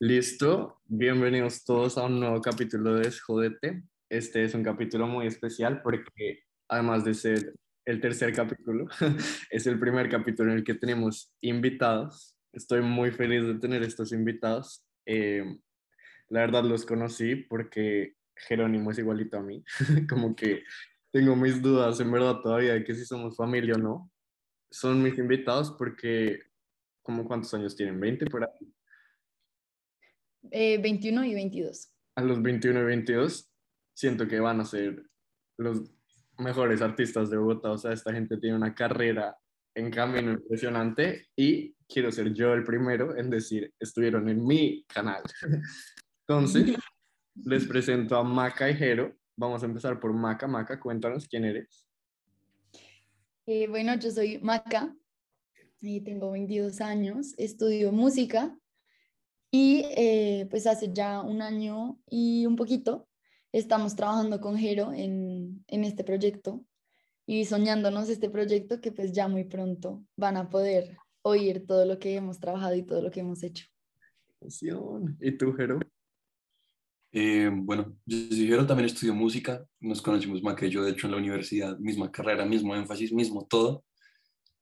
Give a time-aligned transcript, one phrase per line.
[0.00, 3.82] Listo, bienvenidos todos a un nuevo capítulo de Jodete.
[4.08, 7.52] Este es un capítulo muy especial porque además de ser
[7.84, 8.86] el tercer capítulo,
[9.50, 12.34] es el primer capítulo en el que tenemos invitados.
[12.54, 14.86] Estoy muy feliz de tener estos invitados.
[15.04, 15.58] Eh,
[16.30, 19.62] la verdad los conocí porque Jerónimo es igualito a mí,
[20.08, 20.62] como que
[21.12, 24.10] tengo mis dudas en verdad todavía de que si somos familia o no.
[24.70, 26.40] Son mis invitados porque,
[27.02, 28.00] como cuántos años tienen?
[28.00, 28.74] ¿20 por ahí?
[30.80, 31.92] 21 eh, y 22.
[32.16, 33.50] A los 21 y 22
[33.94, 35.02] siento que van a ser
[35.56, 35.90] los
[36.38, 37.72] mejores artistas de Bogotá.
[37.72, 39.36] O sea, esta gente tiene una carrera
[39.74, 45.22] en camino impresionante y quiero ser yo el primero en decir, estuvieron en mi canal.
[46.28, 46.76] Entonces,
[47.34, 49.16] les presento a Maca y Jero.
[49.38, 50.48] Vamos a empezar por Maca.
[50.48, 51.86] Maca, cuéntanos quién eres.
[53.46, 54.92] Eh, bueno, yo soy Maca
[55.80, 58.58] y tengo 22 años, estudio música
[59.52, 63.08] y eh, pues hace ya un año y un poquito
[63.52, 66.64] estamos trabajando con Jero en, en este proyecto
[67.24, 72.00] y soñándonos este proyecto que pues ya muy pronto van a poder oír todo lo
[72.00, 73.66] que hemos trabajado y todo lo que hemos hecho.
[75.20, 75.78] ¿Y tú, Jero?
[77.12, 81.18] Eh, bueno, yo, también estudio música, nos conocimos más que yo, de hecho, en la
[81.18, 83.84] universidad, misma carrera, mismo énfasis, mismo todo.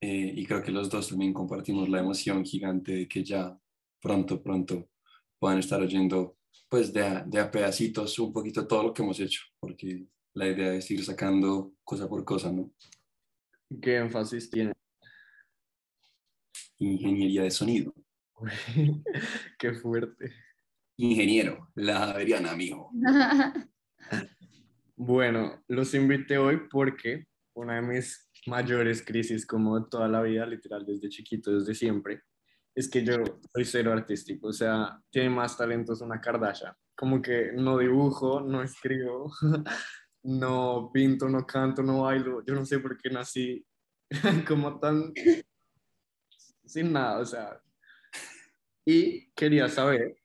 [0.01, 3.59] Eh, y creo que los dos también compartimos la emoción gigante de que ya
[4.01, 4.91] pronto, pronto
[5.39, 6.37] puedan estar oyendo,
[6.69, 10.49] pues de a, de a pedacitos un poquito todo lo que hemos hecho, porque la
[10.49, 12.71] idea es ir sacando cosa por cosa, ¿no?
[13.83, 14.73] ¿Qué énfasis tiene?
[16.79, 17.93] Ingeniería de sonido.
[19.59, 20.46] Qué fuerte
[20.97, 22.91] ingeniero, la Averiana, amigo.
[24.97, 30.85] bueno, los invité hoy porque una de mis mayores crisis, como toda la vida, literal,
[30.87, 32.23] desde chiquito, desde siempre,
[32.75, 33.17] es que yo
[33.55, 36.75] soy cero artístico, o sea, tiene más talentos una Kardashian.
[36.95, 39.33] Como que no dibujo, no escribo,
[40.23, 42.45] no pinto, no canto, no bailo.
[42.45, 43.65] Yo no sé por qué nací
[44.47, 45.13] como tan
[46.65, 47.61] sin nada, o sea.
[48.85, 50.17] Y quería saber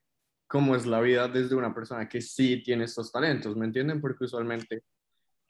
[0.51, 4.01] cómo es la vida desde una persona que sí tiene estos talentos, ¿me entienden?
[4.01, 4.83] Porque usualmente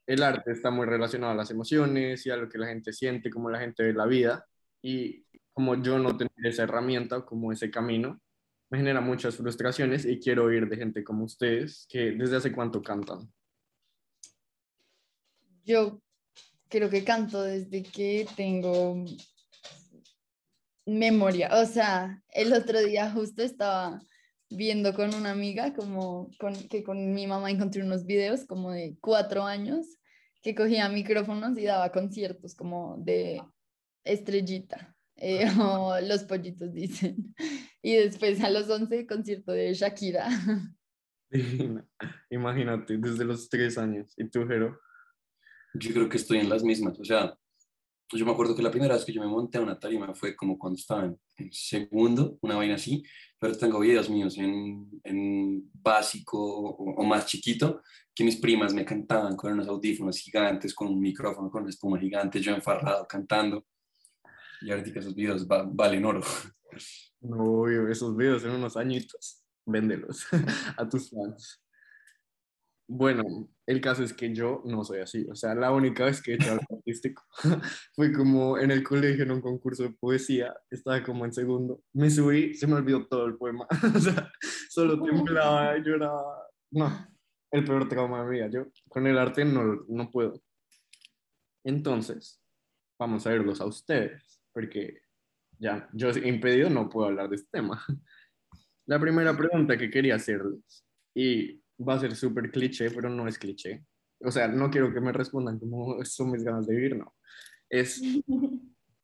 [0.06, 3.32] el arte está muy relacionado a las emociones y a lo que la gente siente,
[3.32, 4.46] cómo la gente ve la vida.
[4.80, 8.22] Y como yo no tengo esa herramienta o como ese camino,
[8.70, 12.84] me genera muchas frustraciones y quiero oír de gente como ustedes, que desde hace cuánto
[12.84, 13.28] cantan.
[15.66, 16.00] Yo
[16.70, 19.04] creo que canto desde que tengo
[20.86, 21.50] memoria.
[21.60, 24.00] O sea, el otro día justo estaba
[24.52, 28.98] viendo con una amiga, como con, que con mi mamá encontré unos videos como de
[29.02, 29.86] cuatro años,
[30.42, 33.42] que cogía micrófonos y daba conciertos como de
[34.04, 37.34] estrellita, eh, o los pollitos dicen.
[37.82, 40.28] Y después a los 11, concierto de Shakira.
[42.30, 44.14] Imagínate, desde los tres años.
[44.18, 44.80] ¿Y tú, Jero?
[45.74, 47.00] Yo creo que estoy en las mismas.
[47.00, 47.38] O sea,
[48.12, 50.36] yo me acuerdo que la primera vez que yo me monté a una tarima fue
[50.36, 51.20] como cuando estaba en,
[51.52, 53.04] segundo, una vaina así,
[53.40, 57.82] pero tengo videos míos en, en básico o, más chiquito,
[58.14, 62.00] que mis primas me cantaban con unos audífonos gigantes, con un micrófono, con una espuma
[62.00, 63.66] gigante, yo enfarrado cantando.
[64.62, 66.22] Y ahorita esos videos valen oro.
[67.20, 70.26] No, esos videos en unos añitos, véndelos
[70.78, 71.62] a tus fans.
[72.94, 75.26] Bueno, el caso es que yo no soy así.
[75.32, 77.24] O sea, la única vez que he hecho algo artístico
[77.96, 80.54] fue como en el colegio en un concurso de poesía.
[80.70, 81.82] Estaba como en segundo.
[81.94, 83.66] Me subí, se me olvidó todo el poema.
[83.96, 84.30] o sea,
[84.70, 86.50] solo temblaba, lloraba.
[86.70, 87.08] No,
[87.52, 88.50] el peor trauma de mi vida.
[88.50, 90.42] Yo con el arte no, no puedo.
[91.64, 92.42] Entonces,
[93.00, 95.00] vamos a verlos a ustedes, porque
[95.60, 97.82] ya, yo impedido no puedo hablar de este tema.
[98.86, 100.86] La primera pregunta que quería hacerles,
[101.16, 103.86] y va a ser súper cliché, pero no es cliché.
[104.24, 107.14] O sea, no quiero que me respondan como son mis ganas de vivir, no.
[107.70, 108.02] Es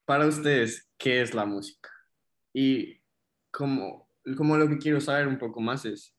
[0.06, 1.90] para ustedes, ¿qué es la música?
[2.54, 3.02] Y
[3.52, 6.16] como, como lo que quiero saber un poco más es,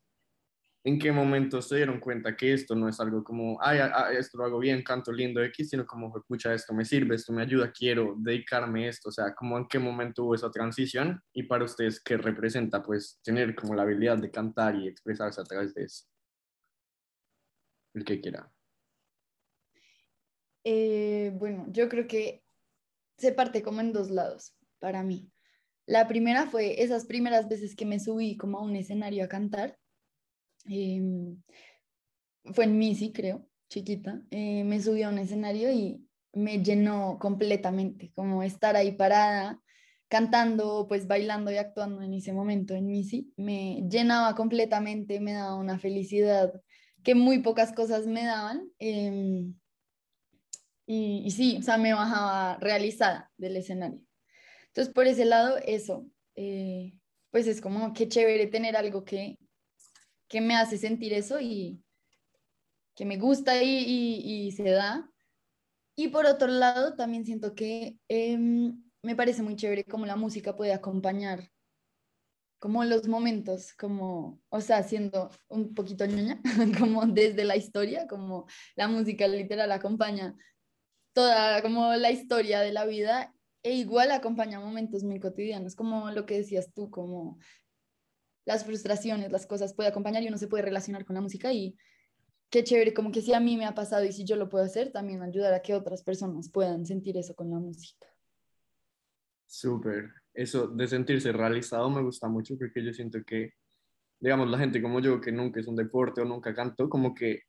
[0.83, 3.79] ¿en qué momento se dieron cuenta que esto no es algo como, ay,
[4.17, 7.41] esto lo hago bien, canto lindo X, sino como, escucha, esto me sirve, esto me
[7.41, 9.09] ayuda, quiero dedicarme a esto?
[9.09, 13.19] O sea, como en qué momento hubo esa transición y para ustedes, ¿qué representa pues
[13.23, 16.05] tener como la habilidad de cantar y expresarse a través de eso?
[17.99, 18.51] El que quiera.
[20.63, 22.43] Eh, bueno, yo creo que
[23.17, 25.31] se parte como en dos lados para mí.
[25.85, 29.77] La primera fue esas primeras veces que me subí como a un escenario a cantar.
[30.65, 31.41] Em,
[32.53, 34.21] fue en Missy, creo, chiquita.
[34.31, 39.61] Eh, me subí a un escenario y me llenó completamente, como estar ahí parada,
[40.07, 45.55] cantando, pues bailando y actuando en ese momento en Missy, me llenaba completamente, me daba
[45.55, 46.61] una felicidad
[47.03, 48.71] que muy pocas cosas me daban.
[48.79, 49.55] Em,
[50.85, 54.01] y, sí, o sea, me bajaba realizada del escenario.
[54.67, 56.93] Entonces, por ese lado, eso, eh,
[57.29, 59.37] pues es como que chévere tener algo que,
[60.27, 61.83] que me hace sentir eso y
[62.95, 65.11] que me gusta y, y, se da.
[65.95, 70.55] Y por otro lado, también siento que em, me parece muy chévere cómo la música
[70.55, 71.51] puede acompañar
[72.59, 76.41] como los momentos, como, o sea, siendo un poquito ñoña,
[76.79, 78.45] como desde la historia, como
[78.75, 80.35] la música literal acompaña
[81.13, 83.33] toda como la historia de la vida
[83.63, 87.39] e igual acompaña momentos muy cotidianos, como lo que decías tú, como
[88.45, 91.77] las frustraciones, las cosas puede acompañar y uno se puede relacionar con la música y
[92.49, 94.63] qué chévere, como que si a mí me ha pasado y si yo lo puedo
[94.63, 98.07] hacer, también ayudar a que otras personas puedan sentir eso con la música.
[99.45, 100.13] Súper.
[100.39, 103.55] Eso de sentirse realizado me gusta mucho porque yo siento que,
[104.21, 107.41] digamos, la gente como yo que nunca es un deporte o nunca canto, como que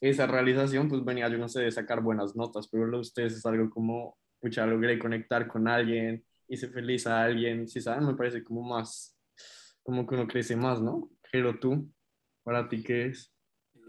[0.00, 3.34] esa realización pues venía, yo no sé, de sacar buenas notas, pero lo de ustedes
[3.34, 8.14] es algo como, pucha, logré conectar con alguien, hice feliz a alguien, si saben, me
[8.14, 9.14] parece como más,
[9.82, 11.10] como que uno crece más, ¿no?
[11.30, 11.92] Pero tú,
[12.42, 13.30] ¿para ti qué es?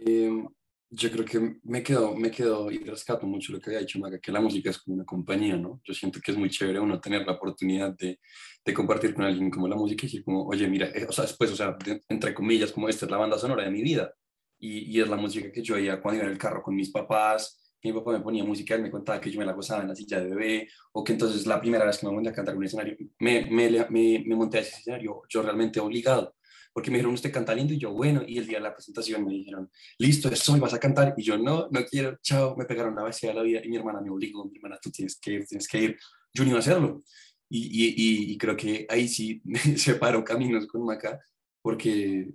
[0.05, 0.45] Eh,
[0.91, 4.19] yo creo que me quedo, me quedo y rescato mucho lo que había dicho Maga,
[4.19, 5.81] que la música es como una compañía, ¿no?
[5.83, 8.19] Yo siento que es muy chévere uno tener la oportunidad de,
[8.65, 11.25] de compartir con alguien como la música y decir como, oye, mira, eh, o sea,
[11.25, 11.77] después, o sea,
[12.07, 14.13] entre comillas, como esta es la banda sonora de mi vida
[14.57, 16.89] y, y, es la música que yo oía cuando iba en el carro con mis
[16.89, 19.89] papás, mi papá me ponía música, él me contaba que yo me la gozaba en
[19.89, 22.53] la silla de bebé, o que entonces la primera vez que me monté a cantar
[22.53, 26.35] en un escenario, me, me, me, me monté a ese escenario yo realmente obligado,
[26.73, 29.25] porque me dijeron, usted canta lindo, y yo, bueno, y el día de la presentación
[29.25, 32.65] me dijeron, listo, eso hoy vas a cantar, y yo, no, no quiero, chao, me
[32.65, 35.19] pegaron la vacía de la vida, y mi hermana me obligó, mi hermana, tú tienes
[35.19, 35.97] que ir, tienes que ir,
[36.33, 37.01] yo no iba a hacerlo,
[37.49, 41.19] y, y, y creo que ahí sí me separó caminos con Maca,
[41.61, 42.29] porque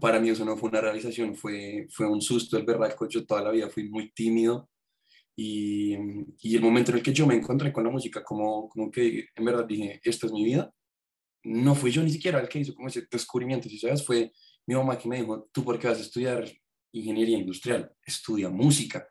[0.00, 3.42] para mí eso no fue una realización, fue, fue un susto, el verdad, yo toda
[3.42, 4.70] la vida fui muy tímido,
[5.36, 5.96] y,
[6.40, 9.26] y, el momento en el que yo me encontré con la música, como, como que
[9.34, 10.72] en verdad dije, esto es mi vida,
[11.44, 14.32] no fui yo ni siquiera el que hizo como ese descubrimiento, si sabes, fue
[14.66, 16.50] mi mamá que me dijo, tú por qué vas a estudiar
[16.92, 19.06] ingeniería industrial, estudia música.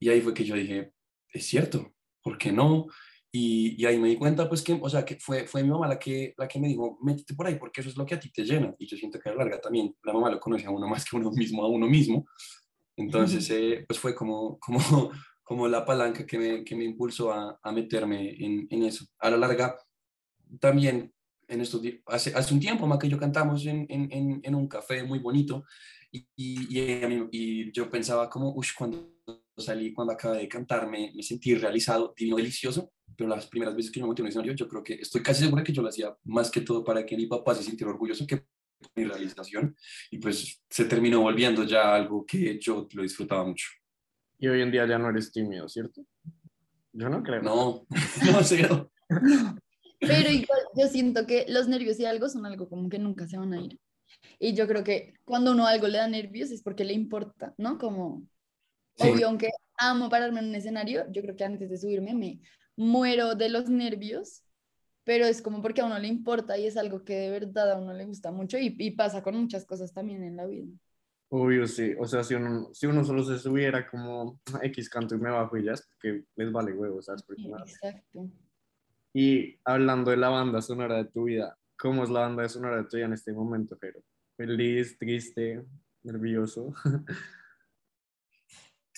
[0.00, 0.92] Y ahí fue que yo dije,
[1.32, 2.86] es cierto, ¿por qué no?
[3.30, 5.86] Y, y, ahí me di cuenta, pues que, o sea, que fue, fue mi mamá
[5.86, 8.20] la que, la que me dijo, métete por ahí, porque eso es lo que a
[8.20, 8.74] ti te llena.
[8.78, 11.04] Y yo siento que a la larga también la mamá lo conoce a uno más
[11.04, 12.26] que uno mismo, a uno mismo.
[12.96, 15.10] Entonces, eh, pues fue como, como,
[15.42, 19.04] como la palanca que me, que me impulsó a, a meterme en, en, eso.
[19.18, 19.76] A la larga,
[20.58, 21.12] también
[21.48, 25.02] en estos hace, hace un tiempo, más que yo cantamos en, en, en un café
[25.02, 25.64] muy bonito
[26.10, 29.14] y, y, y yo pensaba como, uff, cuando
[29.56, 33.90] salí, cuando acabé de cantar, me, me, sentí realizado, divino, delicioso, pero las primeras veces
[33.90, 35.82] que yo me monté en un escenario, yo creo que estoy casi seguro que yo
[35.82, 38.44] lo hacía más que todo para que mi papá se sintiera orgulloso que
[38.94, 39.76] mi realización
[40.10, 43.68] y pues se terminó volviendo ya algo que yo lo disfrutaba mucho.
[44.38, 46.06] Y hoy en día ya no eres tímido, ¿cierto?
[46.92, 47.42] Yo no creo.
[47.42, 47.86] No,
[48.32, 48.68] no sé.
[50.00, 53.36] Pero igual yo siento que los nervios y algo son algo como que nunca se
[53.36, 53.78] van a ir.
[54.38, 57.78] Y yo creo que cuando uno algo le da nervios es porque le importa, ¿no?
[57.78, 58.22] Como,
[58.98, 62.40] obvio, aunque amo pararme en un escenario, yo creo que antes de subirme me
[62.76, 64.44] muero de los nervios,
[65.04, 67.78] pero es como porque a uno le importa y es algo que de verdad a
[67.78, 70.68] uno le gusta mucho y, y pasa con muchas cosas también en la vida.
[71.30, 71.94] Obvio, sí.
[71.98, 75.56] O sea, si uno, si uno solo se subiera como X canto y me bajo
[75.58, 77.22] y ya es porque les vale huevo, ¿sabes?
[77.28, 78.30] Exacto.
[79.14, 82.84] Y hablando de la banda sonora de tu vida, ¿cómo es la banda sonora de
[82.84, 84.00] tu vida en este momento, Pero
[84.36, 85.64] ¿Feliz, triste,
[86.02, 86.72] nervioso?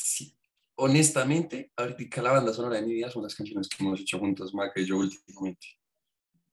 [0.02, 0.34] Sí,
[0.76, 4.54] honestamente, ahorita la banda sonora de mi vida son las canciones que hemos hecho juntos,
[4.54, 5.66] Maca y yo últimamente.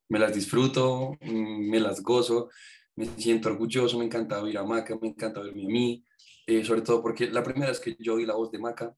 [0.09, 2.49] Me las disfruto, mm, me las gozo,
[2.97, 6.05] me siento orgulloso, me encanta oír a Maca, me encanta oírme a mí,
[6.45, 8.93] eh, sobre todo porque la primera vez que yo oí la voz de Maca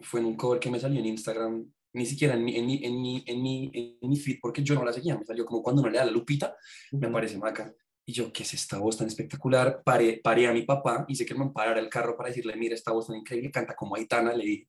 [0.00, 2.84] fue en un cover que me salió en Instagram ni siquiera en mi, en mi,
[2.84, 3.70] en mi, en mi,
[4.02, 6.04] en mi feed, porque yo no la seguía, me salió como cuando no le da
[6.04, 6.56] la lupita,
[6.92, 7.72] me aparece Maca.
[8.04, 9.82] Y yo, ¿qué es esta voz tan espectacular?
[9.82, 12.74] Paré, paré a mi papá, y sé que me parara el carro para decirle, mira,
[12.74, 14.68] esta voz tan increíble, canta como Aitana, le dije.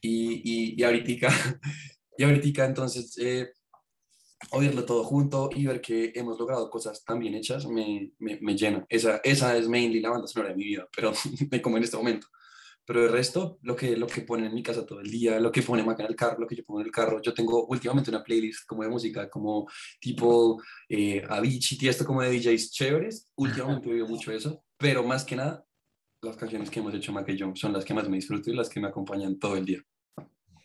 [0.00, 1.28] Y, y, y ahorita,
[2.16, 3.52] y ahorita entonces, eh,
[4.52, 8.56] oírlo todo junto y ver que hemos logrado cosas tan bien hechas me, me, me
[8.56, 8.86] llena.
[8.88, 11.12] Esa, esa es mainly la banda sonora de mi vida, pero
[11.62, 12.26] como en este momento.
[12.90, 15.52] Pero el resto, lo que, lo que ponen en mi casa todo el día, lo
[15.52, 17.22] que pone Maca en el carro, lo que yo pongo en el carro.
[17.22, 19.68] Yo tengo últimamente una playlist como de música, como
[20.00, 23.30] tipo eh, Avicii, y esto como de DJs chéveres.
[23.36, 25.64] Últimamente he oído mucho eso, pero más que nada,
[26.20, 28.56] las canciones que hemos hecho Maca y yo son las que más me disfruto y
[28.56, 29.80] las que me acompañan todo el día.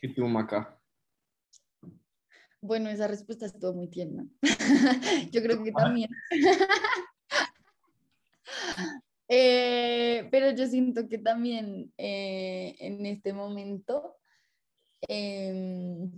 [0.01, 0.81] ¿Y tú, Maca?
[2.59, 4.25] Bueno, esa respuesta es todo muy tierna.
[5.31, 6.09] Yo creo que también.
[9.27, 14.17] Eh, pero yo siento que también eh, en este momento
[15.07, 16.11] em,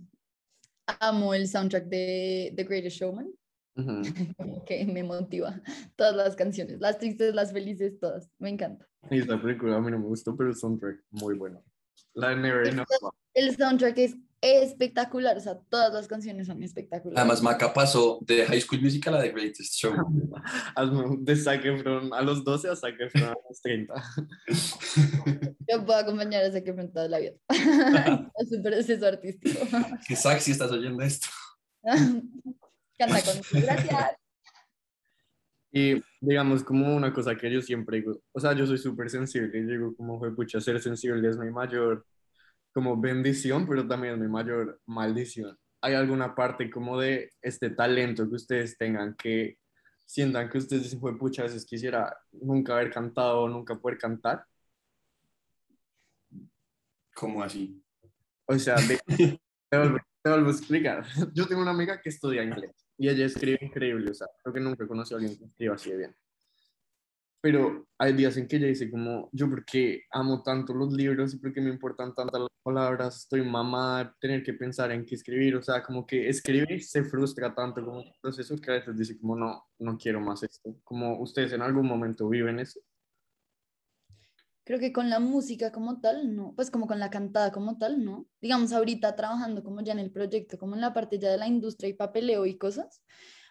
[0.99, 3.31] amo el soundtrack de The Greatest Showman.
[4.65, 5.61] que me motiva.
[5.95, 8.29] Todas las canciones, las tristes, las felices, todas.
[8.39, 8.87] Me encanta.
[9.09, 11.63] Y esta película a mí no me gustó, pero el soundtrack muy bueno.
[12.13, 12.87] La Never Enough.
[13.33, 17.17] El soundtrack es espectacular, o sea, todas las canciones son espectaculares.
[17.17, 19.93] Además, Maca pasó de High School Musical a The Greatest Show.
[21.19, 23.93] de Zac Efron a los 12 a Zac Efron a los 30.
[25.67, 27.33] Yo puedo acompañar a Zac Efron toda la vida.
[28.37, 29.59] es un proceso artístico.
[30.07, 31.27] Que Zac, si estás oyendo esto.
[32.97, 34.17] Canta con gracias.
[35.71, 39.59] Y digamos, como una cosa que yo siempre digo, o sea, yo soy súper sensible
[39.59, 42.05] y digo, como fue pucha, ser sensible es mi mayor
[42.77, 45.57] como bendición, pero también mi mayor maldición.
[45.81, 49.57] ¿Hay alguna parte como de este talento que ustedes tengan que
[50.05, 54.45] sientan que ustedes dicen, fue pucha, a veces quisiera nunca haber cantado, nunca poder cantar?
[57.15, 57.83] ¿Cómo así?
[58.45, 58.99] O sea, te,
[59.75, 61.03] vuelvo, te, vuelvo, a explicar.
[61.33, 64.59] Yo tengo una amiga que estudia inglés y ella escribe increíble, o sea, creo que
[64.59, 66.15] nunca he conocido a alguien que escriba así de bien
[67.41, 71.37] pero hay días en que ella dice como, yo porque amo tanto los libros y
[71.37, 75.55] porque me importan tantas las palabras, estoy mamá de tener que pensar en qué escribir,
[75.55, 79.17] o sea, como que escribir se frustra tanto como un proceso que a veces dice
[79.19, 82.79] como, no, no quiero más esto, como ustedes en algún momento viven eso.
[84.65, 88.03] Creo que con la música como tal, no, pues como con la cantada como tal,
[88.03, 88.27] no.
[88.41, 91.47] Digamos, ahorita trabajando como ya en el proyecto, como en la parte ya de la
[91.47, 93.01] industria y papeleo y cosas,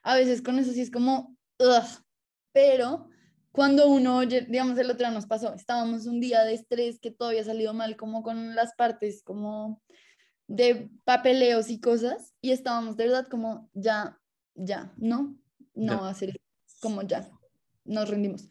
[0.03, 2.05] a veces con eso sí es como, ugh,
[2.53, 3.09] pero
[3.57, 7.11] cuando uno oye, digamos, el otro día nos pasó, estábamos un día de estrés que
[7.11, 9.83] todo había salido mal, como con las partes como
[10.47, 14.21] de papeleos y cosas, y estábamos de verdad como, ya,
[14.55, 15.39] ya, no,
[15.75, 16.39] no va a ser
[16.83, 17.31] como ya,
[17.87, 18.47] nos rendimos.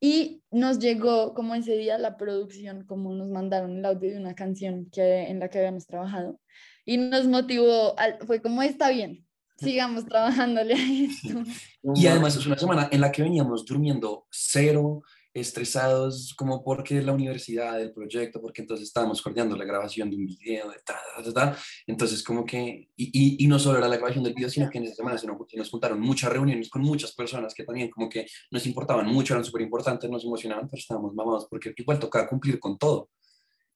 [0.00, 4.34] Y nos llegó como ese día la producción, como nos mandaron el audio de una
[4.34, 6.40] canción que, en la que habíamos trabajado,
[6.84, 7.94] y nos motivó,
[8.26, 9.24] fue como, está bien,
[9.58, 11.42] sigamos trabajándole a esto.
[11.94, 17.12] Y además es una semana en la que veníamos durmiendo cero, estresados como porque la
[17.12, 20.98] universidad, el proyecto, porque entonces estábamos coordinando la grabación de un video, de ta,
[21.32, 24.78] ta, entonces como que, y, y, no solo era la grabación del video, sino que
[24.78, 28.08] en esa semana se nos, nos juntaron muchas reuniones con muchas personas que también como
[28.08, 32.28] que nos importaban mucho, eran súper importantes, nos emocionaban, pero estábamos mamados porque igual tocaba
[32.28, 33.10] cumplir con todo.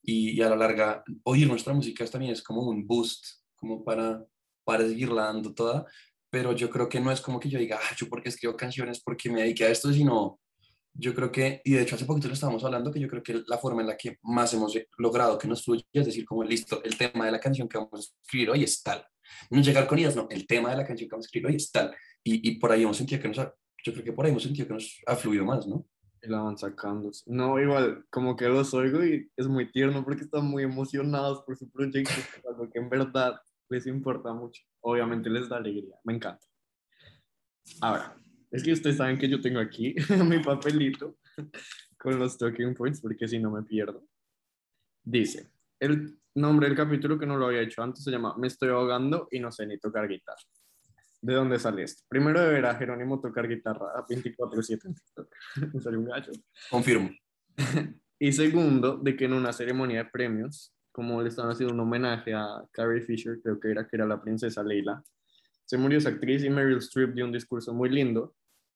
[0.02, 3.24] Y, y a la larga, oír nuestra música también es como un boost,
[3.54, 4.24] como para
[4.64, 5.86] para seguirla toda,
[6.30, 9.30] pero yo creo que no es como que yo diga, yo porque escribo canciones porque
[9.30, 10.40] me dediqué a esto, sino
[10.94, 13.42] yo creo que, y de hecho hace poquito lo estábamos hablando, que yo creo que
[13.46, 16.82] la forma en la que más hemos logrado que nos fluya es decir, como listo,
[16.84, 19.04] el tema de la canción que vamos a escribir hoy es tal.
[19.50, 21.56] No llegar con ideas, no, el tema de la canción que vamos a escribir hoy
[21.56, 21.94] es tal.
[22.22, 23.54] Y, y por ahí hemos sentido que nos ha,
[23.84, 25.86] yo creo que por ahí hemos sentido que nos ha fluido más, ¿no?
[26.22, 27.10] Y la van sacando.
[27.26, 31.56] No, igual, como que los oigo y es muy tierno porque están muy emocionados por
[31.56, 32.10] su proyecto,
[32.56, 33.40] porque en verdad
[33.72, 34.62] les importa mucho.
[34.80, 36.46] Obviamente les da alegría, me encanta.
[37.80, 38.16] Ahora,
[38.50, 39.94] es que ustedes saben que yo tengo aquí
[40.28, 41.16] mi papelito
[41.98, 44.04] con los talking points, porque si no me pierdo.
[45.02, 45.50] Dice,
[45.80, 49.28] el nombre del capítulo que no lo había hecho antes se llama Me estoy ahogando
[49.30, 50.42] y no sé ni tocar guitarra.
[51.22, 52.02] ¿De dónde sale esto?
[52.08, 54.94] Primero de ver a Jerónimo tocar guitarra a 24-7
[55.72, 56.32] Me salió un gallo.
[56.68, 57.10] Confirmo.
[58.18, 62.34] y segundo, de que en una ceremonia de premios como le estaban haciendo un homenaje
[62.34, 65.02] a Carrie Fisher, creo que era, que era la princesa Leila.
[65.64, 68.34] Se murió esa actriz y Meryl Streep dio un discurso muy lindo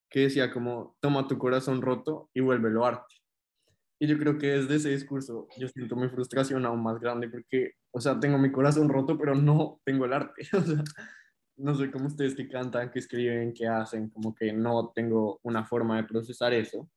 [0.09, 3.15] que decía como, toma tu corazón roto y vuélvelo arte.
[3.99, 7.73] Y yo creo que desde ese discurso yo siento mi frustración aún más grande porque,
[7.91, 10.47] o sea, tengo mi corazón roto, pero no tengo el arte.
[10.53, 10.83] O sea,
[11.57, 15.65] no sé cómo ustedes que cantan, que escriben, que hacen, como que no tengo una
[15.65, 16.87] forma de procesar eso.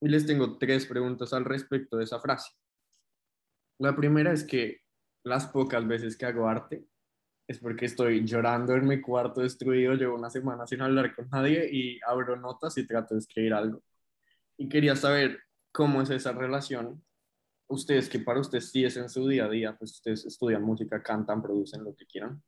[0.00, 2.50] Y les tengo tres preguntas al respecto de esa frase.
[3.78, 4.80] La primera es que
[5.24, 6.84] las pocas veces que hago arte
[7.46, 11.68] es porque estoy llorando en mi cuarto destruido, llevo una semana sin hablar con nadie
[11.72, 13.82] y abro notas y trato de escribir algo.
[14.58, 15.38] Y quería saber
[15.72, 17.02] cómo es esa relación.
[17.68, 21.02] Ustedes, que para ustedes sí es en su día a día, pues ustedes estudian música,
[21.02, 22.42] cantan, producen lo que quieran.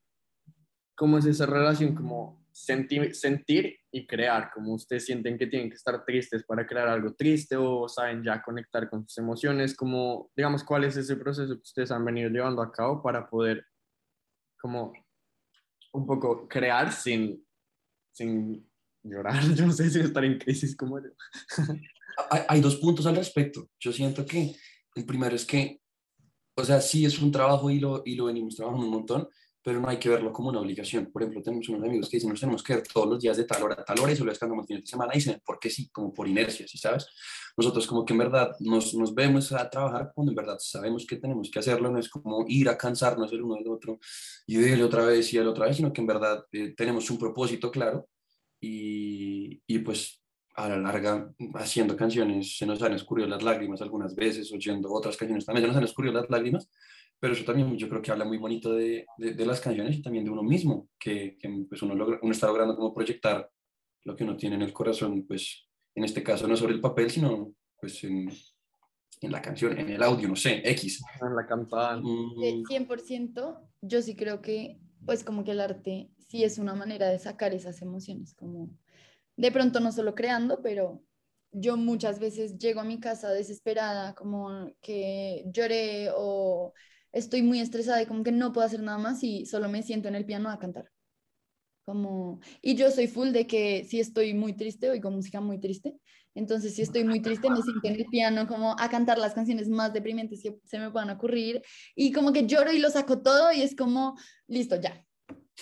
[1.00, 1.95] ¿Cómo es esa relación?
[1.95, 6.88] Como sentir, sentir y crear, como ustedes sienten que tienen que estar tristes para crear
[6.88, 11.54] algo triste o saben ya conectar con sus emociones, como, digamos, cuál es ese proceso
[11.54, 13.64] que ustedes han venido llevando a cabo para poder,
[14.61, 14.92] como,
[15.95, 17.47] un poco crear sin,
[18.12, 18.71] sin
[19.02, 21.09] llorar, yo no sé si estar en crisis como yo.
[22.30, 23.71] hay, hay dos puntos al respecto.
[23.78, 24.54] Yo siento que
[24.97, 25.80] el primero es que
[26.57, 29.28] o sea, sí es un trabajo y lo, y lo venimos trabajando un montón,
[29.62, 31.10] pero no hay que verlo como una obligación.
[31.12, 33.44] Por ejemplo, tenemos unos amigos que dicen, nos tenemos que ver todos los días de
[33.44, 35.68] tal hora a tal hora y solo descansamos fines de semana y dicen, ¿por qué
[35.68, 35.90] sí?
[35.90, 37.06] Como por inercia, ¿sí sabes?
[37.56, 41.16] Nosotros como que en verdad nos, nos vemos a trabajar cuando en verdad sabemos que
[41.16, 43.98] tenemos que hacerlo, no es como ir a cansarnos el uno del otro
[44.46, 47.18] y de otra vez y el otra vez, sino que en verdad eh, tenemos un
[47.18, 48.08] propósito claro
[48.60, 50.22] y, y pues
[50.54, 55.16] a la larga haciendo canciones se nos han escurrido las lágrimas algunas veces, oyendo otras
[55.16, 56.68] canciones también se nos han escurrido las lágrimas
[57.20, 60.24] pero eso también yo creo que habla muy bonito de, de, las canciones y también
[60.24, 63.48] de uno mismo, que, que pues uno, logra, uno está logrando como proyectar
[64.04, 67.10] lo que uno tiene en el corazón, pues en este caso no sobre el papel,
[67.10, 68.30] sino pues en,
[69.20, 71.02] en la canción, en el audio, no sé, X.
[71.20, 71.98] En la cantada.
[71.98, 72.64] Mm.
[72.64, 77.18] 100%, yo sí creo que pues como que el arte sí es una manera de
[77.18, 78.70] sacar esas emociones, como
[79.36, 81.02] de pronto no solo creando, pero
[81.52, 86.72] yo muchas veces llego a mi casa desesperada, como que lloré o
[87.12, 90.08] estoy muy estresada y como que no puedo hacer nada más y solo me siento
[90.08, 90.90] en el piano a cantar.
[91.84, 95.96] Como, y yo soy full de que si estoy muy triste, oigo música muy triste,
[96.34, 99.68] entonces si estoy muy triste me siento en el piano como a cantar las canciones
[99.68, 101.62] más deprimentes que se me puedan ocurrir
[101.96, 105.04] y como que lloro y lo saco todo y es como, listo, ya,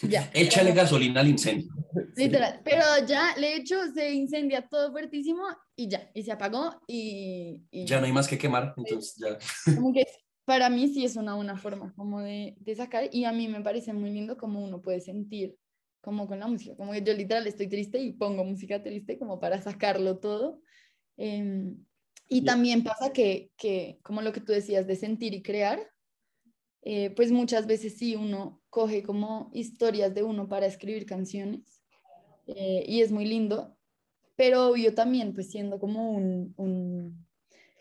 [0.03, 0.31] ya.
[0.35, 1.69] Échale gasolina al incendio.
[2.17, 5.43] Literal, pero ya le hecho, se incendia todo fuertísimo
[5.75, 7.87] y ya, y se apagó y, y...
[7.87, 9.39] Ya no hay más que quemar, entonces ya.
[9.75, 10.05] Como que
[10.49, 13.61] para mí sí es una, una forma como de, de, sacar y a mí me
[13.61, 15.55] parece muy lindo como uno puede sentir
[16.01, 19.39] como con la música, como que yo literal estoy triste y pongo música triste como
[19.39, 20.63] para sacarlo todo.
[21.19, 21.75] Eh,
[22.29, 25.81] y también pasa que, que, como lo que tú decías, de sentir y crear,
[26.81, 31.83] eh, pues muchas veces sí uno coge como historias de uno para escribir canciones
[32.47, 33.77] eh, y es muy lindo,
[34.35, 37.28] pero yo también pues siendo como un, un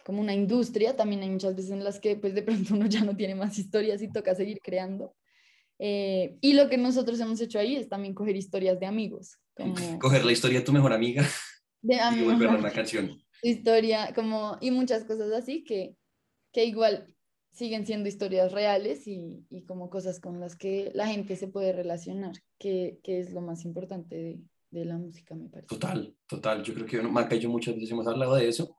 [0.07, 3.03] como una industria, también hay muchas veces en las que pues de pronto uno ya
[3.03, 5.13] no tiene más historias y toca seguir creando.
[5.79, 9.37] Eh, y lo que nosotros hemos hecho ahí es también coger historias de amigos.
[9.53, 11.27] Como coger la historia de tu mejor amiga
[11.81, 13.21] de y volverla a una canción.
[13.43, 15.97] Historia, como, y muchas cosas así que,
[16.53, 17.13] que igual
[17.51, 21.73] siguen siendo historias reales y, y, como cosas con las que la gente se puede
[21.73, 24.39] relacionar, que, que es lo más importante de,
[24.71, 25.67] de, la música, me parece.
[25.67, 26.63] Total, total.
[26.63, 28.73] Yo creo que Marca y yo muchas veces hemos hablado de eso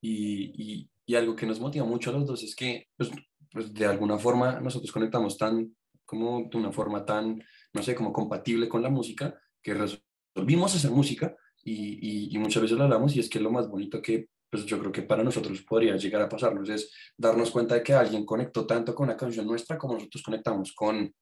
[0.00, 3.10] y, y, algo que nos motiva mucho a los dos es que, pues,
[3.50, 8.12] pues, de alguna forma nosotros conectamos tan, como de una forma tan, no sé, como
[8.12, 11.34] compatible con la música, que resolvimos hacer música
[11.64, 14.78] y, y, muchas veces lo hablamos y es que lo más bonito que pues yo
[14.80, 18.66] creo que para nosotros podría llegar a pasarnos es darnos cuenta de que alguien conectó
[18.66, 21.12] tanto con una canción nuestra como nosotros conectamos con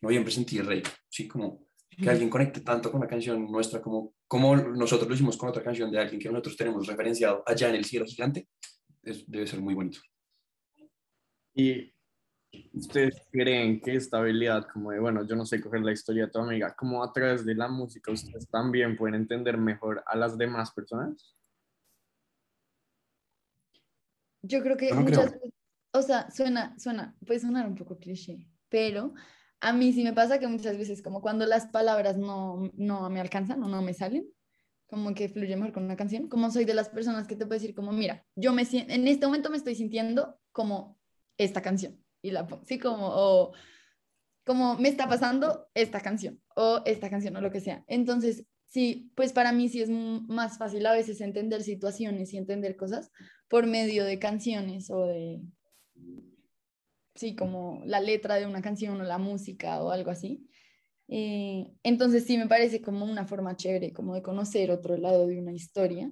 [0.00, 1.28] Noviembre Sentí Rey, ¿sí?
[1.28, 5.48] Como que alguien conecte tanto con una canción nuestra como, como nosotros lo hicimos con
[5.48, 8.48] otra canción de alguien que nosotros tenemos referenciado allá en el cielo gigante,
[9.02, 10.00] es, debe ser muy bonito.
[11.54, 11.92] Y
[12.72, 16.32] ustedes creen que esta habilidad, como de, bueno, yo no sé coger la historia de
[16.32, 20.38] tu amiga, como a través de la música ustedes también pueden entender mejor a las
[20.38, 21.36] demás personas?
[24.42, 25.36] Yo creo que muchas
[25.94, 29.12] o sea, suena, suena, puede sonar un poco cliché, pero
[29.62, 33.20] a mí sí me pasa que muchas veces como cuando las palabras no, no me
[33.20, 34.26] alcanzan o no me salen,
[34.88, 37.60] como que fluye mejor con una canción, como soy de las personas que te puedo
[37.60, 40.98] decir como, mira, yo me siento, en este momento me estoy sintiendo como
[41.38, 43.52] esta canción, y la pongo, sí, como, o
[44.44, 47.84] como me está pasando esta canción, o esta canción, o lo que sea.
[47.86, 52.76] Entonces, sí, pues para mí sí es más fácil a veces entender situaciones y entender
[52.76, 53.12] cosas
[53.48, 55.40] por medio de canciones o de,
[57.14, 60.46] sí, como la letra de una canción o la música o algo así.
[61.08, 65.38] Eh, entonces sí me parece como una forma chévere, como de conocer otro lado de
[65.38, 66.10] una historia.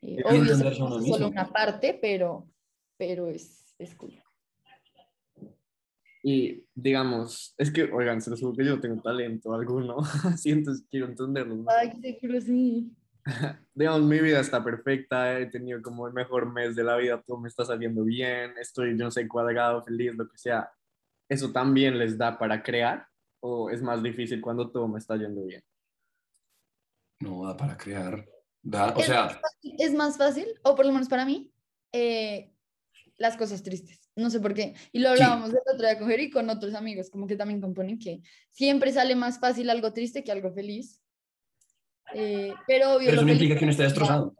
[0.00, 2.48] Eh, obvio, es solo una parte, pero,
[2.96, 4.14] pero es, es cool.
[6.26, 9.98] Y digamos, es que, oigan, se los juro que yo tengo talento alguno,
[10.38, 11.66] siento, quiero entenderlo.
[11.68, 12.90] Ay, seguro sí.
[13.74, 17.38] digamos, mi vida está perfecta, he tenido como el mejor mes de la vida, todo
[17.38, 20.70] me está saliendo bien, estoy, yo no sé, cuadrado, feliz, lo que sea.
[21.28, 23.06] ¿Eso también les da para crear
[23.40, 25.62] o es más difícil cuando todo me está yendo bien?
[27.20, 28.26] No, da para crear.
[28.62, 29.24] Da, o es sea...
[29.24, 31.50] Más fácil, es más fácil, o por lo menos para mí,
[31.92, 32.52] eh,
[33.16, 34.00] las cosas tristes.
[34.16, 34.74] No sé por qué.
[34.92, 35.56] Y lo hablábamos sí.
[35.56, 38.92] el otro día con Jerry y con otros amigos, como que también componen que siempre
[38.92, 41.00] sale más fácil algo triste que algo feliz.
[42.12, 44.34] Eh, pero, pero, eso no implica que uno esté destrozado.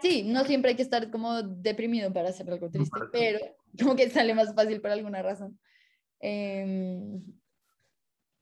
[0.00, 3.38] Sí, no siempre hay que estar como deprimido para hacer algo triste, pero
[3.80, 5.58] como que sale más fácil por alguna razón.
[6.20, 7.20] Eh,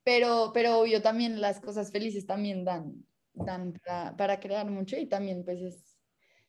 [0.02, 5.06] pero, pero obvio también las cosas felices también dan, dan para, para, crear mucho y
[5.06, 5.90] también pues es,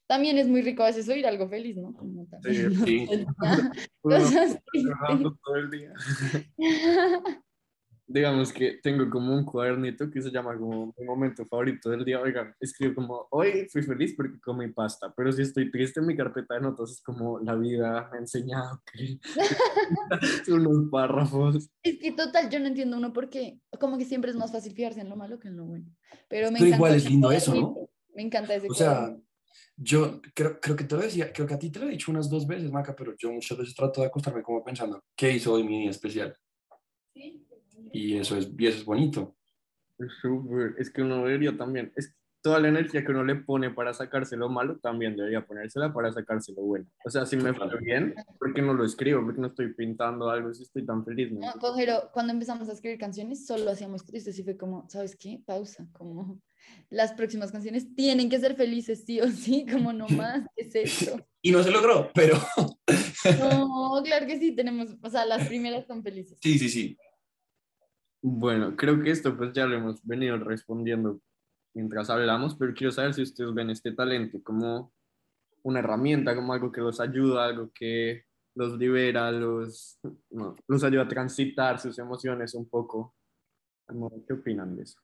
[0.08, 1.94] también es muy rico a veces oír algo feliz, ¿no?
[1.94, 3.26] Como también, Sí, sí.
[4.02, 5.42] Uno cosas trabajando tristes.
[5.44, 5.94] todo el día.
[8.12, 12.20] Digamos que tengo como un cuadernito que se llama como mi momento favorito del día.
[12.20, 16.56] Oigan, escribo como, hoy fui feliz porque comí pasta, pero si estoy triste, mi carpeta
[16.56, 19.18] de notas es como la vida me ha enseñado que
[20.52, 21.70] unos párrafos.
[21.84, 25.00] Es que total, yo no entiendo uno porque como que siempre es más fácil fijarse
[25.00, 25.86] en lo malo que en lo bueno.
[26.28, 27.90] Pero me Pero encanta igual es lindo eso, ¿no?
[28.14, 29.28] Me encanta ese O sea, cuadernito.
[29.78, 32.12] yo creo, creo que te lo decía, creo que a ti te lo he dicho
[32.12, 35.54] unas dos veces, Maca, pero yo muchas veces trato de acostarme como pensando, ¿qué hizo
[35.54, 36.36] hoy mi día especial?
[37.92, 39.36] Y eso es, y eso es bonito.
[39.98, 43.70] Es súper, es que uno debería también, es toda la energía que uno le pone
[43.70, 46.86] para sacarse lo malo, también debería ponérsela para sacarse lo bueno.
[47.06, 49.22] O sea, si me fue bien, ¿por qué no lo escribo?
[49.22, 51.32] ¿Por qué no estoy pintando algo si estoy tan feliz?
[51.32, 51.40] ¿no?
[51.40, 55.42] No, Cojero, cuando empezamos a escribir canciones, solo hacíamos tristes y fue como, ¿sabes qué?
[55.46, 56.42] Pausa, como
[56.90, 60.76] las próximas canciones tienen que ser felices, sí o sí, como no más, ¿qué es
[60.76, 61.24] esto?
[61.44, 62.38] Y no se logró, pero
[63.40, 66.38] No, claro que sí, tenemos, o sea, las primeras son felices.
[66.42, 66.98] sí, sí, sí.
[68.22, 71.20] Bueno, creo que esto pues ya lo hemos venido respondiendo
[71.74, 74.94] mientras hablamos, pero quiero saber si ustedes ven este talento como
[75.64, 81.04] una herramienta, como algo que los ayuda, algo que los libera, los, no, los ayuda
[81.04, 83.16] a transitar sus emociones un poco.
[84.28, 85.00] ¿Qué opinan de eso?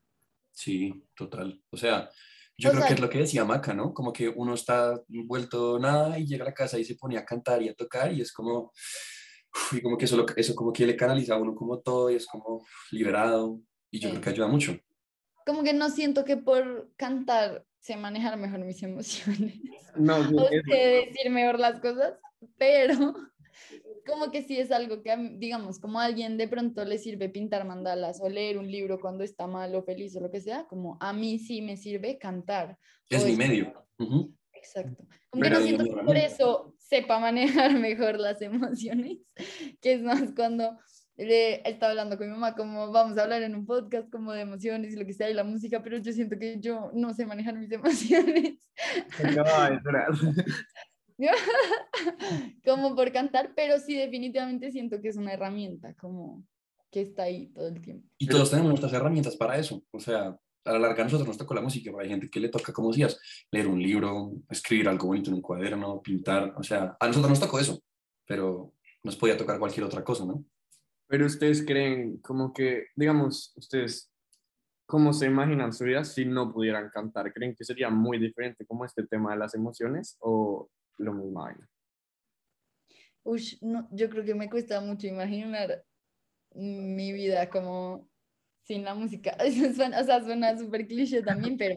[0.51, 1.61] Sí, total.
[1.71, 2.09] O sea,
[2.57, 3.93] yo O creo sea- que es lo que decía Maca, ¿no?
[3.93, 7.25] Como que uno está vuelto nada y llega a la casa y se pone a
[7.25, 8.73] cantar y a tocar y es como,
[9.71, 12.25] y como que eso, eso como que le canaliza a uno como todo y es
[12.27, 13.59] como liberado
[13.91, 14.11] y yo Sí.
[14.13, 14.77] creo que ayuda mucho.
[15.45, 19.59] Como que no siento que por cantar sé manejar mejor mis emociones.
[19.95, 22.15] No, o es- sé decir mejor las cosas,
[22.57, 22.93] pero
[24.05, 27.65] como que sí es algo que, digamos, como a alguien de pronto le sirve pintar
[27.65, 30.97] mandalas o leer un libro cuando está mal o feliz o lo que sea, como
[30.99, 32.77] a mí sí me sirve cantar.
[33.09, 33.73] Es o mi medio.
[34.53, 35.05] Exacto.
[35.29, 39.17] Como que Pero no siento que por eso sepa manejar mejor las emociones,
[39.81, 40.77] que es más cuando
[41.17, 44.41] eh, estaba hablando con mi mamá, como vamos a hablar en un podcast como de
[44.41, 47.25] emociones y lo que sea y la música, pero yo siento que yo no sé
[47.25, 48.59] manejar mis emociones
[49.19, 50.11] llorar.
[52.65, 56.43] como por cantar, pero sí definitivamente siento que es una herramienta como
[56.91, 58.07] que está ahí todo el tiempo.
[58.17, 59.83] Y todos tenemos nuestras herramientas para eso.
[59.91, 62.39] O sea, a la larga a nosotros nos tocó la música, pero hay gente que
[62.39, 63.19] le toca, como decías,
[63.51, 66.53] leer un libro, escribir algo bonito en un cuaderno, pintar.
[66.57, 67.81] O sea, a nosotros nos tocó eso,
[68.25, 70.43] pero nos podía tocar cualquier otra cosa, ¿no?
[71.07, 74.11] Pero ustedes creen como que, digamos, ustedes,
[74.85, 77.31] ¿cómo se imaginan su vida si no pudieran cantar?
[77.33, 81.45] ¿Creen que sería muy diferente como este tema de las emociones o lo mismo?
[83.23, 85.83] Ush, no, yo creo que me cuesta mucho imaginar
[86.53, 88.09] mi vida como
[88.67, 89.37] sin la música.
[89.75, 91.75] Suena, o sea, suena súper cliché también, pero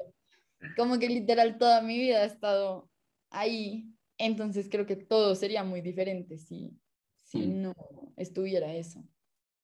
[0.77, 2.91] como que literal toda mi vida ha estado
[3.31, 3.95] ahí.
[4.19, 6.77] Entonces creo que todo sería muy diferente si,
[7.25, 7.63] si Mm.
[7.63, 7.75] no
[8.17, 9.03] estuviera eso.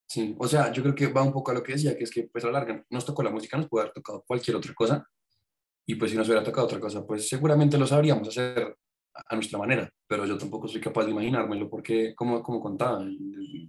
[0.09, 2.11] Sí, o sea, yo creo que va un poco a lo que decía, que es
[2.11, 4.73] que pues a la larga nos tocó la música, nos puede haber tocado cualquier otra
[4.73, 5.05] cosa,
[5.85, 8.75] y pues si nos hubiera tocado otra cosa, pues seguramente lo sabríamos hacer a
[9.29, 13.03] a nuestra manera, pero yo tampoco soy capaz de imaginármelo porque, como, como contaba,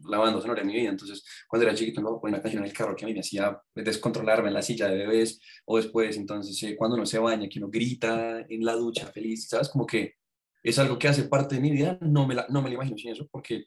[0.09, 2.69] la banda sonora de mi vida, entonces cuando era chiquito me ponía una canción en
[2.69, 6.17] el carro que a mí me hacía descontrolarme en la silla de bebés, o después,
[6.17, 9.69] entonces, eh, cuando uno se baña, que uno grita en la ducha feliz, ¿sabes?
[9.69, 10.15] Como que
[10.63, 12.99] es algo que hace parte de mi vida, no me la, no me la imagino
[12.99, 13.67] sin eso, porque,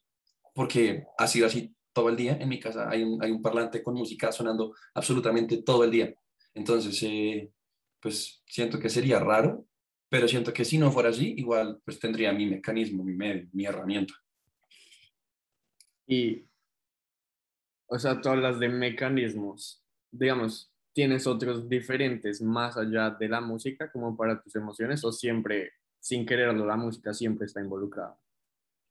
[0.54, 2.38] porque ha sido así todo el día.
[2.40, 6.14] En mi casa hay un, hay un parlante con música sonando absolutamente todo el día.
[6.54, 7.52] Entonces, eh,
[8.00, 9.66] pues siento que sería raro,
[10.10, 13.66] pero siento que si no fuera así, igual pues tendría mi mecanismo, mi medio, mi
[13.66, 14.14] herramienta.
[16.08, 16.46] Y,
[17.88, 23.92] o sea, tú hablas de mecanismos, digamos, ¿tienes otros diferentes más allá de la música
[23.92, 28.18] como para tus emociones o siempre, sin quererlo, la música siempre está involucrada?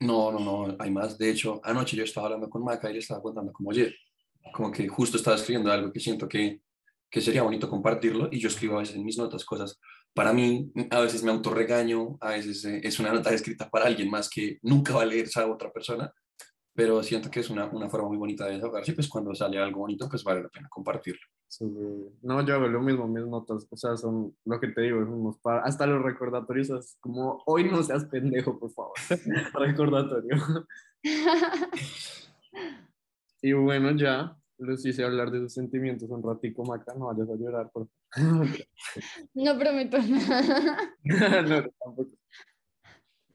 [0.01, 1.19] No, no, no, hay más.
[1.19, 3.95] De hecho, anoche yo estaba hablando con Maca y le estaba contando como ayer,
[4.53, 6.63] como que justo estaba escribiendo algo que siento que,
[7.11, 9.79] que sería bonito compartirlo y yo escribo a veces en mis notas cosas
[10.15, 14.11] para mí, a veces me autorregaño, a veces eh, es una nota escrita para alguien
[14.11, 16.13] más que nunca va a leer esa otra persona,
[16.75, 19.81] pero siento que es una, una forma muy bonita de desahogarse, pues cuando sale algo
[19.81, 21.21] bonito, pues vale la pena compartirlo.
[21.49, 25.01] Súper- No, yo hago lo mismo, mis notas, o sea, son lo que te digo,
[25.01, 28.93] son unos par- hasta los recordatorios, es como, hoy no seas pendejo, por favor,
[29.55, 30.37] recordatorio.
[33.43, 37.37] Y bueno, ya, les hice hablar de sus sentimientos un ratico, Maca, no vayas a
[37.37, 38.47] llorar, por favor.
[39.35, 40.77] No prometo nada.
[41.43, 42.11] no, tampoco.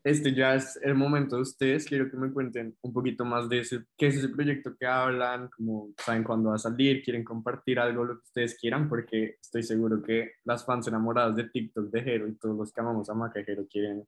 [0.05, 1.85] Este ya es el momento de ustedes.
[1.85, 5.49] Quiero que me cuenten un poquito más de ese, qué es ese proyecto que hablan,
[5.49, 9.63] como saben cuándo va a salir, quieren compartir algo, lo que ustedes quieran, porque estoy
[9.63, 13.15] seguro que las fans enamoradas de TikTok de Jero y todos los que amamos a
[13.15, 14.07] Maca Jero quieren,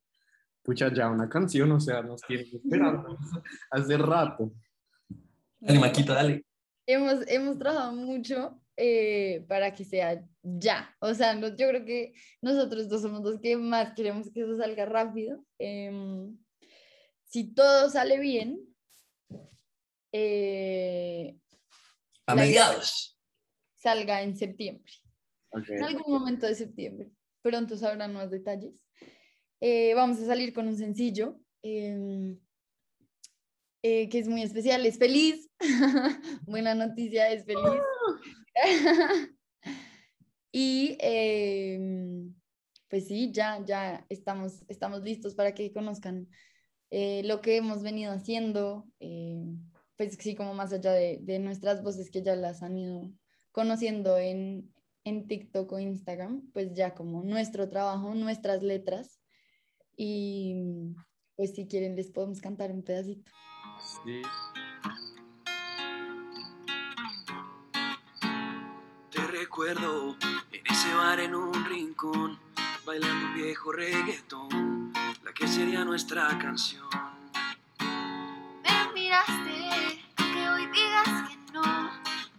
[0.62, 3.17] pucha, ya una canción, o sea, nos tienen esperando
[3.71, 4.51] hace rato.
[5.60, 6.45] Dale, Maquita, dale.
[6.86, 10.96] Hemos, hemos trabajado mucho eh, para que sea ya.
[11.00, 14.56] O sea, no, yo creo que nosotros dos somos los que más queremos que eso
[14.56, 15.44] salga rápido.
[15.58, 16.38] Em,
[17.24, 18.60] si todo sale bien,
[20.12, 21.36] eh,
[22.26, 23.20] A mediados.
[23.76, 24.94] salga en septiembre.
[25.70, 27.12] En algún momento de septiembre.
[27.42, 28.74] Pronto sabrán más detalles.
[29.60, 32.38] Eh, vamos a salir con un sencillo em,
[33.82, 34.86] eh, que es muy especial.
[34.86, 35.50] Es feliz.
[36.46, 37.82] Buena noticia, es feliz.
[40.52, 42.34] y em,
[42.89, 46.28] pues sí, ya, ya estamos, estamos listos para que conozcan
[46.89, 48.88] eh, lo que hemos venido haciendo.
[49.00, 49.43] eh,
[49.98, 53.12] pues sí, como más allá de, de nuestras voces que ya las han ido
[53.52, 54.72] conociendo en,
[55.04, 59.20] en TikTok o Instagram, pues ya como nuestro trabajo, nuestras letras.
[59.96, 60.93] Y
[61.36, 63.32] pues si quieren les podemos cantar un pedacito.
[64.04, 64.22] Sí.
[69.47, 70.17] Recuerdo
[70.51, 72.38] en ese bar en un rincón,
[72.86, 74.91] bailando un viejo reggaetón,
[75.23, 76.89] la que sería nuestra canción.
[77.79, 81.89] Me miraste, que hoy digas que no.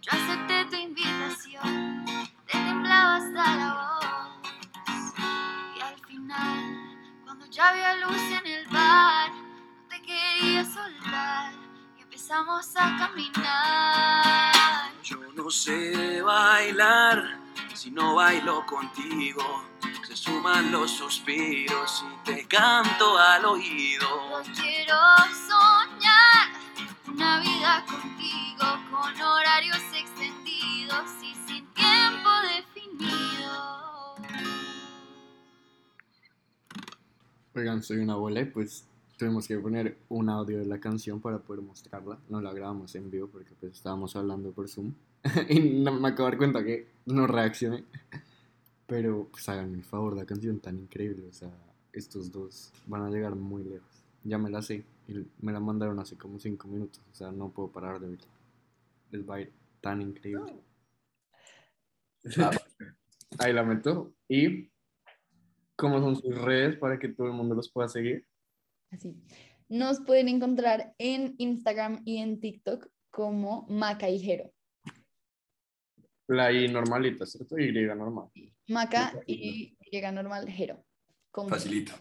[0.01, 2.05] Yo acepté tu invitación,
[2.45, 4.85] te temblaba hasta la voz.
[5.77, 6.63] Y al final,
[7.23, 11.53] cuando ya había luz en el bar, no te quería soltar
[11.97, 14.58] y empezamos a caminar.
[15.09, 17.39] Yo no sé bailar
[17.73, 19.41] si no bailo contigo.
[20.05, 24.07] Se suman los suspiros y te canto al oído.
[24.43, 24.95] Yo quiero
[25.47, 26.49] soñar
[27.07, 34.15] una vida contigo con horarios extendidos y sin tiempo definido.
[37.55, 38.85] Oigan, soy una abuela y pues
[39.19, 42.17] tuvimos que poner un audio de la canción para poder mostrarla.
[42.29, 44.93] No la grabamos en vivo porque pues estábamos hablando por Zoom.
[45.49, 47.83] y no, me acabo de dar cuenta que no reaccioné.
[48.87, 51.27] Pero pues háganme el favor, la canción tan increíble.
[51.27, 51.51] O sea,
[51.91, 53.89] estos dos van a llegar muy lejos.
[54.23, 57.01] Ya me la sé y me la mandaron hace como cinco minutos.
[57.11, 58.27] O sea, no puedo parar de oírla.
[59.11, 59.51] Les va a ir
[59.81, 60.63] tan increíble.
[63.37, 64.13] Ahí la meto.
[64.29, 64.71] ¿Y
[65.75, 68.28] cómo son sus redes para que todo el mundo los pueda seguir?
[68.91, 69.15] Así.
[69.67, 74.51] Nos pueden encontrar en Instagram y en TikTok como Macaijero.
[76.27, 77.57] La I normalita, ¿cierto?
[77.57, 78.29] Y normal.
[78.67, 80.83] Maca y llega normal Jero.
[81.31, 81.93] con- Facilito.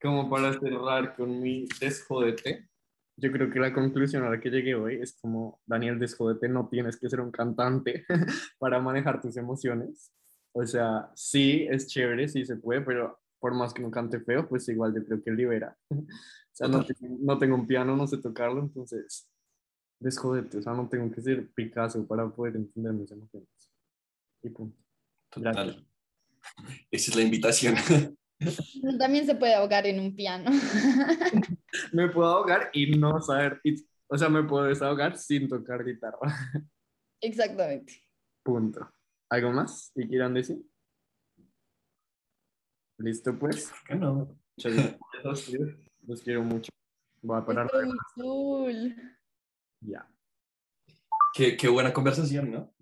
[0.00, 2.68] Como para cerrar con mi desjodete,
[3.16, 6.68] yo creo que la conclusión a la que llegué hoy es como, Daniel, desjodete, no
[6.68, 8.04] tienes que ser un cantante
[8.58, 10.12] para manejar tus emociones.
[10.52, 14.48] O sea, sí, es chévere, sí se puede, pero por más que no cante feo,
[14.48, 15.76] pues igual yo creo que libera.
[16.54, 16.86] O sea, no,
[17.18, 19.28] no tengo un piano, no sé tocarlo, entonces,
[19.98, 23.48] desjodete, o sea, no tengo que ser Picasso para poder entender mis emociones.
[24.40, 24.80] Y punto.
[25.30, 25.84] Total.
[26.92, 27.74] Esa es la invitación.
[29.00, 30.48] También se puede ahogar en un piano.
[31.92, 36.20] me puedo ahogar y no saber, y- o sea, me puedo desahogar sin tocar guitarra.
[37.20, 37.94] Exactamente.
[38.44, 38.88] Punto.
[39.28, 40.64] ¿Algo más que quieran decir?
[42.98, 43.72] Listo, pues.
[43.88, 44.36] ¿Por no?
[44.56, 45.46] Muchas gracias.
[45.46, 45.66] tío.
[46.06, 46.70] Los quiero mucho.
[47.22, 48.94] Voy a parar Estuvo muy cool.
[49.80, 50.08] ya.
[51.34, 52.72] Qué, qué buena conversación, ¿no?